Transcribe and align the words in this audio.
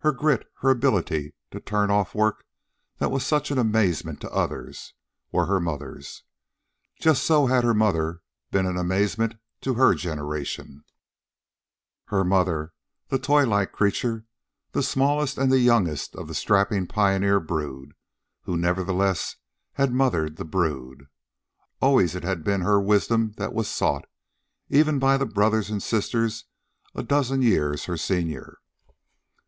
Her 0.00 0.10
grit, 0.10 0.44
her 0.56 0.70
ability 0.70 1.34
to 1.52 1.60
turn 1.60 1.88
off 1.88 2.12
work 2.12 2.44
that 2.96 3.12
was 3.12 3.24
such 3.24 3.52
an 3.52 3.58
amazement 3.58 4.20
to 4.22 4.32
others, 4.32 4.92
were 5.30 5.46
her 5.46 5.60
mother's. 5.60 6.24
Just 7.00 7.22
so 7.22 7.46
had 7.46 7.62
her 7.62 7.74
mother 7.74 8.22
been 8.50 8.66
an 8.66 8.76
amazement 8.76 9.36
to 9.60 9.74
her 9.74 9.94
generation 9.94 10.82
her 12.06 12.24
mother, 12.24 12.72
the 13.06 13.20
toy 13.20 13.46
like 13.46 13.70
creature, 13.70 14.24
the 14.72 14.82
smallest 14.82 15.38
and 15.38 15.52
the 15.52 15.60
youngest 15.60 16.16
of 16.16 16.26
the 16.26 16.34
strapping 16.34 16.88
pioneer 16.88 17.38
brood, 17.38 17.92
who 18.42 18.56
nevertheless 18.56 19.36
had 19.74 19.94
mothered 19.94 20.34
the 20.38 20.44
brood. 20.44 21.06
Always 21.80 22.16
it 22.16 22.24
had 22.24 22.42
been 22.42 22.62
her 22.62 22.80
wisdom 22.80 23.34
that 23.36 23.52
was 23.54 23.68
sought, 23.68 24.08
even 24.68 24.98
by 24.98 25.16
the 25.16 25.24
brothers 25.24 25.70
and 25.70 25.80
sisters 25.80 26.46
a 26.96 27.02
dozen 27.04 27.42
years 27.42 27.84
her 27.84 27.96
senior. 27.96 28.58